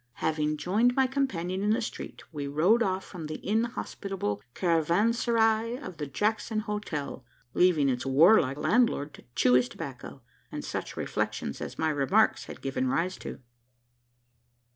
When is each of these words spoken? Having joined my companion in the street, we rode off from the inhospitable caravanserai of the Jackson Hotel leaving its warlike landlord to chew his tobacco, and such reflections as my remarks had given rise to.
Having 0.13 0.57
joined 0.57 0.95
my 0.95 1.05
companion 1.05 1.61
in 1.61 1.69
the 1.73 1.79
street, 1.79 2.23
we 2.33 2.47
rode 2.47 2.81
off 2.81 3.05
from 3.05 3.27
the 3.27 3.39
inhospitable 3.47 4.41
caravanserai 4.55 5.77
of 5.77 5.97
the 5.97 6.07
Jackson 6.07 6.61
Hotel 6.61 7.23
leaving 7.53 7.87
its 7.87 8.03
warlike 8.03 8.57
landlord 8.57 9.13
to 9.13 9.23
chew 9.35 9.53
his 9.53 9.69
tobacco, 9.69 10.23
and 10.51 10.65
such 10.65 10.97
reflections 10.97 11.61
as 11.61 11.77
my 11.77 11.89
remarks 11.91 12.45
had 12.45 12.61
given 12.61 12.87
rise 12.87 13.15
to. 13.17 13.41